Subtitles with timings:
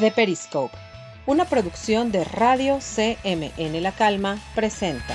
[0.00, 0.74] The Periscope,
[1.26, 5.14] una producción de Radio CMN La Calma, presenta.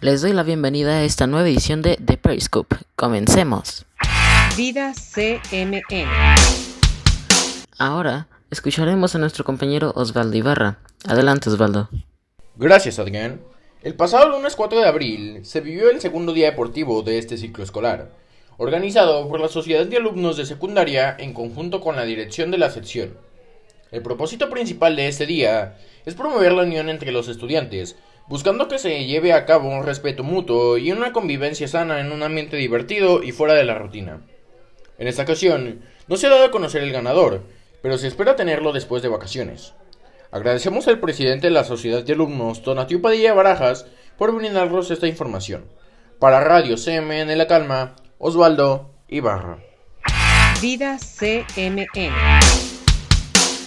[0.00, 2.74] Les doy la bienvenida a esta nueva edición de The Periscope.
[2.96, 3.86] Comencemos.
[4.56, 6.08] Vida CMN.
[7.78, 10.78] Ahora escucharemos a nuestro compañero Osvaldo Ibarra.
[11.06, 11.88] Adelante, Osvaldo.
[12.56, 13.40] Gracias, Adrián.
[13.84, 17.62] El pasado lunes 4 de abril se vivió el segundo día deportivo de este ciclo
[17.62, 18.10] escolar,
[18.62, 22.70] organizado por la Sociedad de Alumnos de Secundaria en conjunto con la dirección de la
[22.70, 23.18] sección.
[23.90, 27.96] El propósito principal de este día es promover la unión entre los estudiantes,
[28.28, 32.22] buscando que se lleve a cabo un respeto mutuo y una convivencia sana en un
[32.22, 34.20] ambiente divertido y fuera de la rutina.
[34.96, 37.42] En esta ocasión, no se ha dado a conocer el ganador,
[37.82, 39.74] pero se espera tenerlo después de vacaciones.
[40.30, 43.86] Agradecemos al presidente de la Sociedad de Alumnos, Donatiu Padilla Barajas,
[44.16, 45.64] por brindarnos esta información.
[46.20, 49.58] Para Radio CMN La Calma, Osvaldo Ibarra.
[50.60, 51.88] Vida CMN.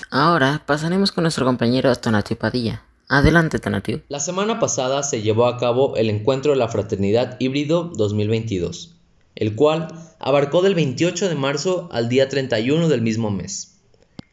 [0.09, 2.85] Ahora pasaremos con nuestro compañero Tonatiu Padilla.
[3.09, 4.03] Adelante, Tonatiu.
[4.07, 8.95] La semana pasada se llevó a cabo el encuentro de la Fraternidad Híbrido 2022,
[9.35, 9.89] el cual
[10.19, 13.81] abarcó del 28 de marzo al día 31 del mismo mes.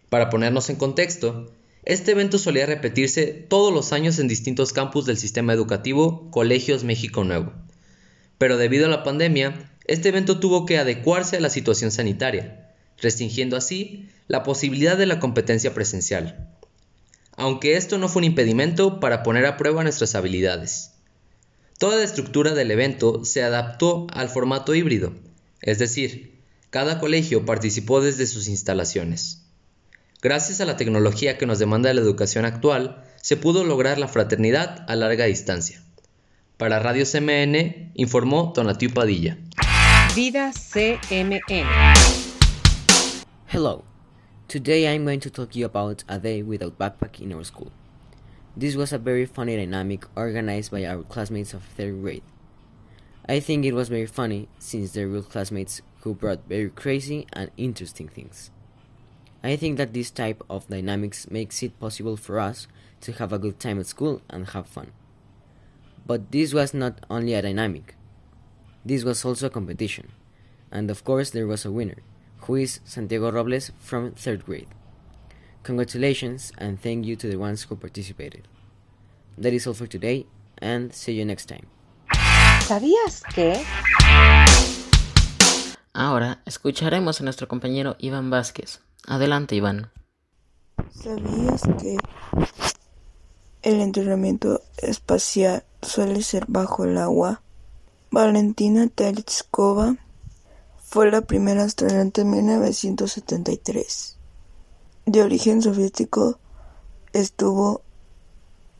[0.09, 1.51] Para ponernos en contexto,
[1.83, 7.25] este evento solía repetirse todos los años en distintos campus del sistema educativo Colegios México
[7.25, 7.53] Nuevo.
[8.39, 13.57] Pero debido a la pandemia, este evento tuvo que adecuarse a la situación sanitaria, restringiendo
[13.57, 16.49] así la posibilidad de la competencia presencial.
[17.37, 20.93] Aunque esto no fue un impedimento para poner a prueba nuestras habilidades.
[21.79, 25.15] Toda la estructura del evento se adaptó al formato híbrido,
[25.63, 29.43] es decir, cada colegio participó desde sus instalaciones.
[30.23, 34.85] Gracias a la tecnología que nos demanda la educación actual, se pudo lograr la fraternidad
[34.89, 35.83] a larga distancia.
[36.57, 39.37] Para Radio CMN informó Tonatiu Padilla.
[40.15, 41.65] Vida CMN.
[43.47, 43.83] Hello.
[44.47, 47.73] Today I'm going to talk you about a day without backpack in our school.
[48.55, 52.23] This was a very funny dynamic organized by our classmates of third grade.
[53.27, 57.51] I think it was very funny since they were classmates who brought very crazy and
[57.57, 58.51] interesting things.
[59.43, 62.69] I think that this type of dynamics makes it possible for us
[63.01, 64.93] to have a good time at school and have fun.
[66.05, 67.95] But this was not only a dynamic,
[68.85, 70.09] this was also a competition.
[70.71, 72.03] And of course, there was a winner,
[72.47, 74.69] who is Santiago Robles from third grade.
[75.63, 78.49] Congratulations and thank you to the ones who participated.
[79.39, 80.27] That is all for today,
[80.59, 81.67] and see you next time.
[82.67, 83.63] ¿Sabías que?
[85.95, 88.81] Ahora escucharemos a nuestro compañero Iván Vázquez.
[89.07, 89.91] Adelante, Iván.
[90.91, 91.97] ¿Sabías que
[93.63, 97.43] el entrenamiento espacial suele ser bajo el agua?
[98.13, 99.97] Valentina Tereshkova
[100.77, 104.19] fue la primera astronauta en 1973.
[105.07, 106.39] De origen soviético,
[107.15, 107.81] estuvo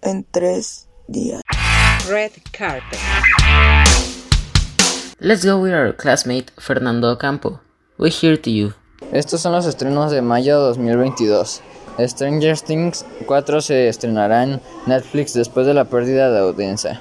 [0.03, 1.41] en tres días.
[2.07, 2.99] Red Carpet.
[5.19, 7.59] Let's go with our classmate Fernando Ocampo.
[7.97, 8.75] We hear to you.
[9.13, 11.63] Estos son los estrenos de mayo 2022.
[12.01, 17.01] Stranger Things 4 se estrenará en Netflix después de la pérdida de audiencia.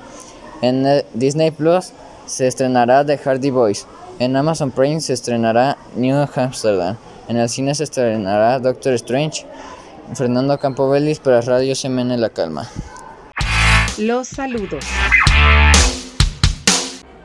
[0.62, 1.92] En eh, Disney Plus
[2.32, 3.86] se estrenará The Hardy Boys.
[4.18, 6.96] En Amazon Prime se estrenará New Amsterdam.
[7.28, 9.46] En el cine se estrenará Doctor Strange.
[10.16, 12.70] Fernando Campobellis para Radio CMN La Calma.
[13.98, 14.86] Los saludos.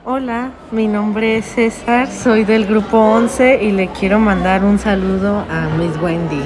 [0.05, 5.45] Hola, mi nombre es César, soy del grupo 11 y le quiero mandar un saludo
[5.51, 6.43] a Miss Wendy.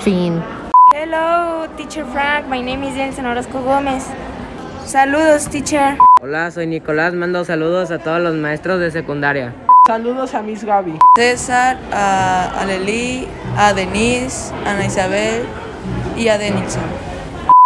[0.00, 0.42] Fin.
[0.94, 2.46] Hello, teacher Frank.
[2.46, 4.06] My name is Jensen Orozco Gómez.
[4.94, 5.98] Saludos, teacher.
[6.22, 7.14] Hola, soy Nicolás.
[7.14, 9.52] Mando saludos a todos los maestros de secundaria.
[9.88, 11.00] Saludos a Miss Gaby.
[11.18, 15.42] César, a, a Leli, a Denise, a Ana Isabel
[16.16, 16.84] y a Denilson.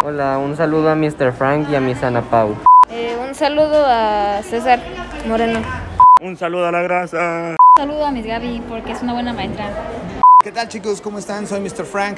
[0.03, 1.31] Hola, un saludo a Mr.
[1.35, 2.57] Frank y a Miss Ana Pau.
[2.89, 4.81] Eh, un saludo a César
[5.27, 5.61] Moreno.
[6.23, 7.51] Un saludo a la grasa.
[7.51, 9.69] Un saludo a Miss Gaby porque es una buena maestra.
[10.43, 11.03] ¿Qué tal chicos?
[11.03, 11.47] ¿Cómo están?
[11.47, 11.85] Soy Mr.
[11.85, 12.17] Frank.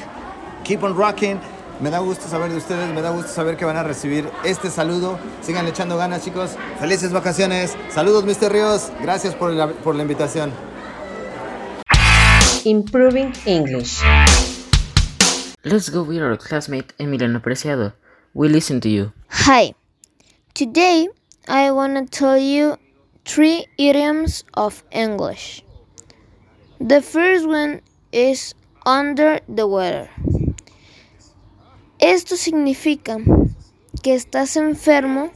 [0.63, 1.41] Keep on rocking.
[1.81, 4.71] Me da gusto saber de ustedes, me da gusto saber que van a recibir este
[4.71, 5.19] saludo.
[5.41, 6.51] Sigan echando ganas chicos.
[6.79, 7.75] Felices vacaciones.
[7.89, 8.53] Saludos Mr.
[8.53, 8.93] Ríos.
[9.01, 10.53] Gracias por la, por la invitación.
[12.65, 14.03] Improving English.
[15.63, 17.95] Let's go with our classmate Emiliano Preciado.
[18.35, 19.13] We listen to you.
[19.31, 19.75] Hi.
[20.53, 21.09] Today
[21.49, 22.77] I want to tell you
[23.25, 25.65] three idioms of English.
[26.79, 27.81] The first one
[28.13, 28.55] is
[28.85, 30.11] under the weather.
[32.01, 33.19] Esto significa
[34.03, 35.29] que estás enfermo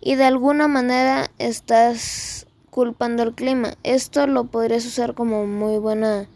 [0.00, 3.74] y de alguna manera estás culpando el clima.
[3.82, 6.28] Esto lo podrías usar como muy buena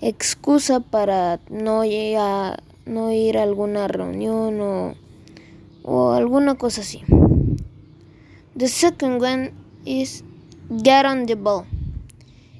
[0.00, 2.56] excusa para no ir a,
[2.86, 4.94] no ir a alguna reunión o,
[5.82, 7.02] o alguna cosa así.
[8.56, 9.52] The second one
[9.84, 10.24] is
[10.82, 11.66] get on the ball.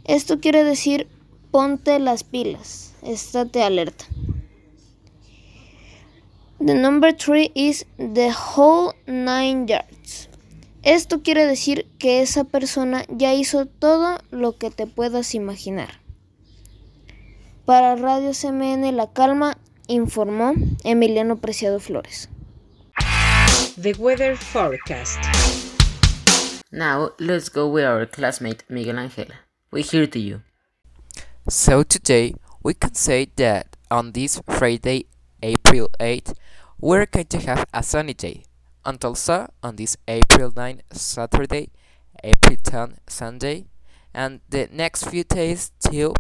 [0.05, 1.09] Esto quiere decir
[1.51, 4.05] ponte las pilas, estate alerta.
[6.65, 10.31] The number three is the whole nine yards.
[10.83, 16.01] Esto quiere decir que esa persona ya hizo todo lo que te puedas imaginar.
[17.67, 19.59] Para Radio CMN La Calma
[19.89, 22.31] informó Emiliano Preciado Flores.
[23.79, 25.19] The Weather Forecast.
[26.71, 29.29] Now, let's go with our classmate Miguel Ángel.
[29.71, 30.41] We hear to you.
[31.47, 35.09] So today, we can say that on this Friday,
[35.45, 36.33] April 8,
[36.81, 38.45] we're going to have a sunny day.
[38.83, 41.69] And also on this April 9 Saturday,
[42.23, 43.67] April 10 Sunday,
[44.15, 46.15] and the next few days till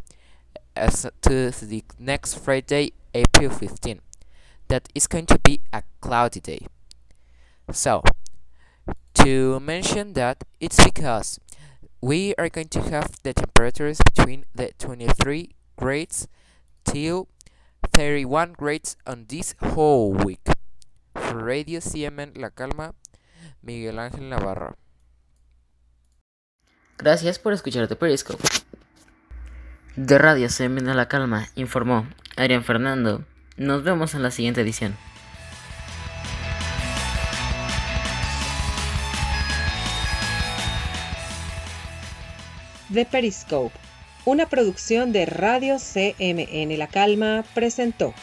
[0.76, 4.00] as to the next Friday, April 15.
[4.69, 6.67] That is going to be a cloudy day.
[7.73, 8.03] So,
[9.15, 11.41] to mention that, it's because
[12.03, 16.29] we are going to have the temperatures between the 23 grades
[16.85, 17.29] till
[17.94, 20.41] 31 grades on this whole week.
[21.14, 22.93] Radio CMN La Calma,
[23.62, 24.76] Miguel Ángel Navarro.
[26.99, 28.43] Gracias por escucharte Periscope.
[29.94, 33.25] De Radio CMN La Calma informó Adrián Fernando.
[33.56, 34.97] Nos vemos en la siguiente edición.
[42.93, 43.73] The Periscope,
[44.25, 48.15] una producción de Radio CMN La Calma, presentó.